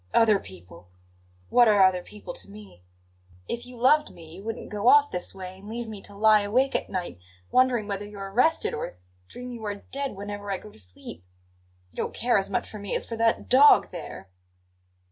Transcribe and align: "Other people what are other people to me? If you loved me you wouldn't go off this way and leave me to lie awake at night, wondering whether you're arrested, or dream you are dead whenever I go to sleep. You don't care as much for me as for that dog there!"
"Other 0.15 0.39
people 0.39 0.87
what 1.49 1.67
are 1.67 1.83
other 1.83 2.01
people 2.01 2.33
to 2.33 2.49
me? 2.49 2.81
If 3.47 3.67
you 3.67 3.77
loved 3.77 4.09
me 4.11 4.33
you 4.33 4.43
wouldn't 4.43 4.71
go 4.71 4.87
off 4.87 5.11
this 5.11 5.35
way 5.35 5.59
and 5.59 5.69
leave 5.69 5.87
me 5.87 6.01
to 6.01 6.15
lie 6.17 6.41
awake 6.41 6.73
at 6.75 6.89
night, 6.89 7.19
wondering 7.51 7.87
whether 7.87 8.07
you're 8.07 8.31
arrested, 8.31 8.73
or 8.73 8.97
dream 9.27 9.51
you 9.51 9.63
are 9.65 9.75
dead 9.75 10.15
whenever 10.15 10.49
I 10.49 10.57
go 10.57 10.71
to 10.71 10.79
sleep. 10.79 11.23
You 11.91 11.97
don't 11.97 12.15
care 12.15 12.39
as 12.39 12.49
much 12.49 12.67
for 12.67 12.79
me 12.79 12.95
as 12.95 13.05
for 13.05 13.15
that 13.17 13.47
dog 13.47 13.91
there!" 13.91 14.27